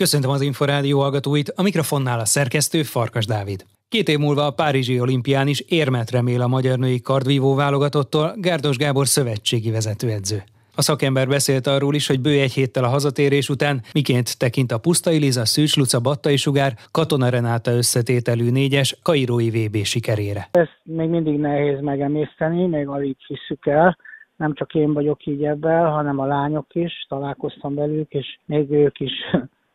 [0.00, 3.64] Köszöntöm az Inforádió hallgatóit, a mikrofonnál a szerkesztő Farkas Dávid.
[3.88, 8.76] Két év múlva a Párizsi olimpián is érmet remél a magyar női kardvívó válogatottól Gárdos
[8.76, 10.42] Gábor szövetségi vezetőedző.
[10.74, 14.78] A szakember beszélt arról is, hogy bő egy héttel a hazatérés után miként tekint a
[14.78, 20.48] Pusztai Liza, Szűcs Luca, Battai Sugár, Katona Renáta összetételű négyes Kairói VB sikerére.
[20.50, 23.96] Ezt még mindig nehéz megemészteni, még alig hiszük el.
[24.36, 29.00] Nem csak én vagyok így ebben, hanem a lányok is, találkoztam velük, és még ők
[29.00, 29.12] is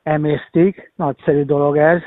[0.06, 0.92] emésztik.
[0.96, 2.02] Nagyszerű dolog ez.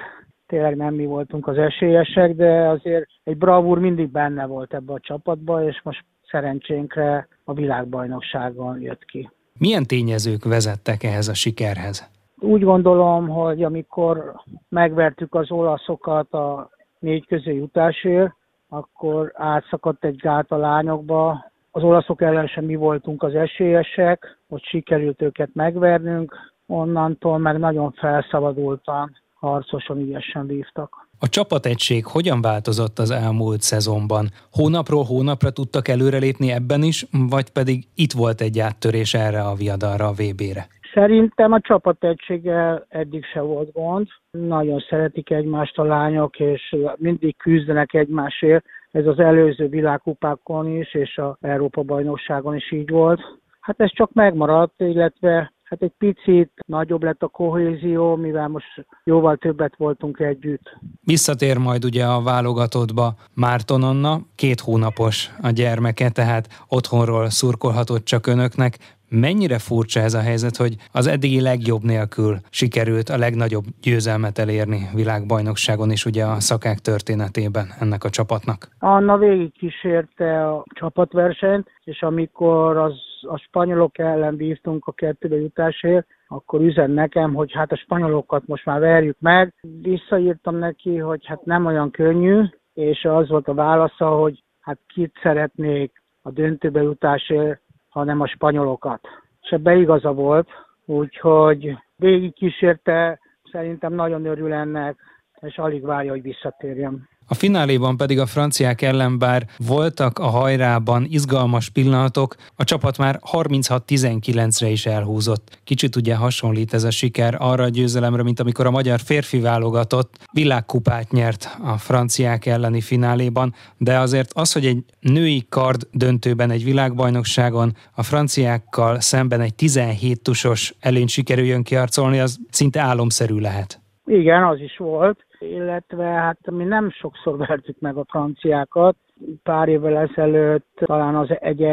[0.47, 5.01] Tényleg nem mi voltunk az esélyesek, de azért egy bravúr mindig benne volt ebbe a
[5.01, 9.31] csapatba, és most szerencsénkre a világbajnokságon jött ki.
[9.59, 12.11] Milyen tényezők vezettek ehhez a sikerhez?
[12.39, 14.35] Úgy gondolom, hogy amikor
[14.69, 18.33] megvertük az olaszokat a négy közé jutásért,
[18.69, 21.51] akkor átszakadt egy gát a lányokba.
[21.71, 26.37] Az olaszok ellen sem mi voltunk az esélyesek, hogy sikerült őket megvernünk,
[26.69, 31.07] onnantól meg nagyon felszabadultan, harcosan ügyesen vívtak.
[31.21, 34.27] A csapategység hogyan változott az elmúlt szezonban?
[34.53, 40.07] Hónapról hónapra tudtak előrelépni ebben is, vagy pedig itt volt egy áttörés erre a viadalra
[40.07, 40.67] a VB-re?
[40.95, 44.07] Szerintem a csapategységgel eddig se volt gond.
[44.31, 48.65] Nagyon szeretik egymást a lányok, és mindig küzdenek egymásért.
[48.91, 53.21] Ez az előző világkupákon is, és a Európa bajnokságon is így volt.
[53.61, 59.37] Hát ez csak megmaradt, illetve hát egy picit nagyobb lett a kohézió, mivel most jóval
[59.37, 60.77] többet voltunk együtt.
[61.05, 68.27] Visszatér majd ugye a válogatottba Márton Anna, két hónapos a gyermeke, tehát otthonról szurkolhatott csak
[68.27, 68.79] önöknek.
[69.11, 74.89] Mennyire furcsa ez a helyzet, hogy az eddigi legjobb nélkül sikerült a legnagyobb győzelmet elérni
[74.95, 78.69] világbajnokságon is ugye a szakák történetében ennek a csapatnak?
[78.79, 86.07] Anna végig kísérte a csapatversenyt, és amikor az a spanyolok ellen bíztunk a kettőbe jutásért,
[86.29, 89.55] akkor üzen nekem, hogy hát a spanyolokat most már verjük meg.
[89.83, 95.19] Visszaírtam neki, hogy hát nem olyan könnyű, és az volt a válasza, hogy hát kit
[95.23, 99.01] szeretnék a döntőbe jutásért, hanem a spanyolokat.
[99.43, 100.49] És ebbe igaza volt,
[100.85, 103.21] úgyhogy végig kísérte,
[103.51, 104.97] szerintem nagyon örül ennek,
[105.41, 107.09] és alig várja, hogy visszatérjem.
[107.31, 113.21] A fináléban pedig a franciák ellen bár voltak a hajrában izgalmas pillanatok, a csapat már
[113.33, 115.59] 36-19-re is elhúzott.
[115.65, 120.19] Kicsit ugye hasonlít ez a siker arra a győzelemre, mint amikor a magyar férfi válogatott
[120.33, 126.65] világkupát nyert a franciák elleni fináléban, de azért az, hogy egy női kard döntőben egy
[126.65, 133.81] világbajnokságon a franciákkal szemben egy 17 tusos előnyt sikerüljön kiarcolni, az szinte álomszerű lehet.
[134.05, 138.97] Igen, az is volt illetve hát mi nem sokszor vertük meg a franciákat.
[139.43, 141.65] Pár évvel ezelőtt talán az egy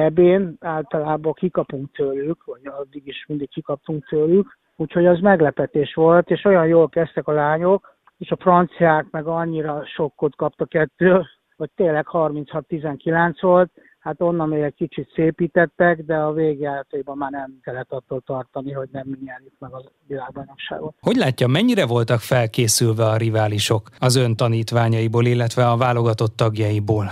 [0.60, 6.68] általában kikapunk tőlük, vagy addig is mindig kikaptunk tőlük, úgyhogy az meglepetés volt, és olyan
[6.68, 11.26] jól kezdtek a lányok, és a franciák meg annyira sokkot kaptak ettől,
[11.58, 13.72] hogy tényleg 36-19 volt,
[14.06, 18.90] Hát onnan még egy kicsit szépítettek, de a végjátékban már nem kellett attól tartani, hogy
[18.92, 20.94] nem nyerjük meg a világbajnokságot.
[21.02, 27.06] Hogy látja, mennyire voltak felkészülve a riválisok az ön tanítványaiból, illetve a válogatott tagjaiból?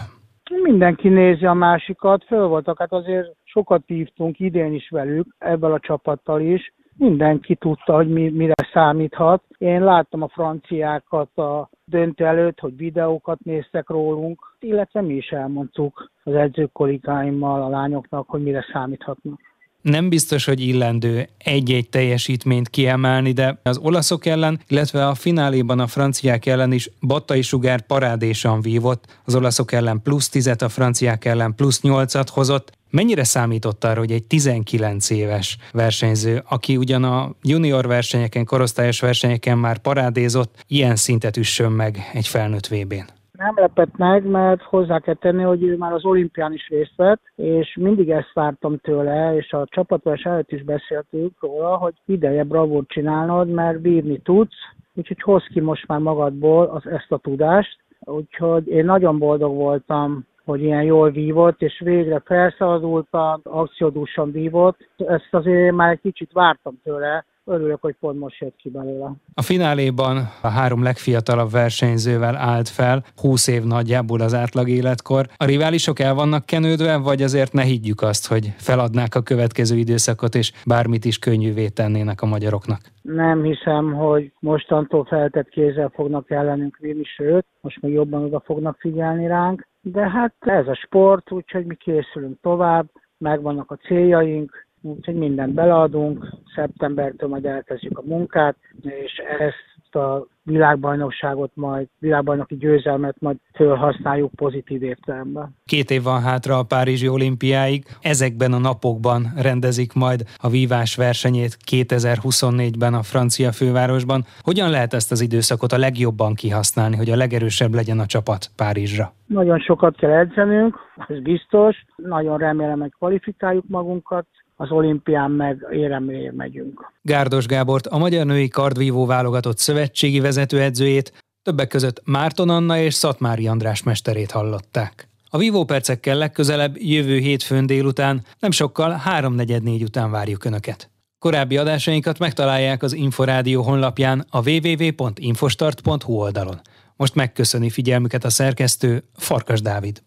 [0.63, 5.79] Mindenki nézi a másikat, föl voltak, hát azért sokat hívtunk idén is velük, ebből a
[5.79, 9.43] csapattal is, mindenki tudta, hogy mi, mire számíthat.
[9.57, 16.11] Én láttam a franciákat a döntő előtt, hogy videókat néztek rólunk, illetve mi is elmondtuk
[16.23, 19.39] az edzők kollégáimmal, a lányoknak, hogy mire számíthatnak
[19.84, 25.88] nem biztos, hogy illendő egy-egy teljesítményt kiemelni, de az olaszok ellen, illetve a fináléban a
[25.88, 31.56] franciák ellen is Battai Sugár parádésan vívott, az olaszok ellen plusz 10 a franciák ellen
[31.56, 32.72] plusz 8-at hozott.
[32.90, 39.57] Mennyire számított arra, hogy egy 19 éves versenyző, aki ugyan a junior versenyeken, korosztályos versenyeken
[39.57, 43.22] már parádézott, ilyen szintet üssön meg egy felnőtt VB-n?
[43.43, 47.21] Nem lepett meg, mert hozzá kell tenni, hogy ő már az olimpián is részt vett,
[47.35, 52.87] és mindig ezt vártam tőle, és a csapatveres előtt is beszéltünk róla, hogy ideje bravúrt
[52.87, 54.55] csinálnod, mert bírni tudsz,
[54.93, 57.78] úgyhogy hoz ki most már magadból az, ezt a tudást.
[57.99, 64.78] Úgyhogy én nagyon boldog voltam hogy ilyen jól vívott, és végre felszabadultan, akciódúsan vívott.
[64.97, 69.11] Ezt azért már egy kicsit vártam tőle, örülök, hogy pont most jött ki belőle.
[69.34, 75.25] A fináléban a három legfiatalabb versenyzővel állt fel, 20 év nagyjából az átlag életkor.
[75.37, 80.35] A riválisok el vannak kenődve, vagy azért ne higgyük azt, hogy feladnák a következő időszakot,
[80.35, 82.79] és bármit is könnyűvé tennének a magyaroknak?
[83.01, 88.78] Nem hiszem, hogy mostantól feltett kézzel fognak ellenünk vinni, sőt, most még jobban oda fognak
[88.79, 89.67] figyelni ránk.
[89.81, 96.28] De hát ez a sport, úgyhogy mi készülünk tovább, megvannak a céljaink, úgyhogy mindent beleadunk,
[96.56, 104.84] szeptembertől majd elkezdjük a munkát, és ezt a világbajnokságot majd, világbajnoki győzelmet majd fölhasználjuk pozitív
[104.84, 105.56] értelemben.
[105.66, 107.84] Két év van hátra a Párizsi olimpiáig.
[108.02, 114.24] Ezekben a napokban rendezik majd a vívás versenyét 2024-ben a francia fővárosban.
[114.41, 119.14] Hogyan lehet ezt az időszakot a legjobban kihasználni, hogy a legerősebb legyen a csapat Párizsra?
[119.26, 120.76] Nagyon sokat kell edzenünk,
[121.08, 121.85] ez biztos.
[121.96, 126.91] Nagyon remélem, hogy kvalifikáljuk magunkat, az olimpián meg éremre megyünk.
[127.02, 133.47] Gárdos Gábort, a Magyar Női Kardvívó válogatott szövetségi vezetőedzőjét, többek között Márton Anna és Szatmári
[133.47, 135.08] András mesterét hallották.
[135.29, 140.91] A Vívó percekkel legközelebb jövő hétfőn délután, nem sokkal 3.44 után várjuk Önöket.
[141.20, 146.61] Korábbi adásainkat megtalálják az Inforádió honlapján a www.infostart.hu oldalon.
[146.96, 150.03] Most megköszöni figyelmüket a szerkesztő Farkas Dávid.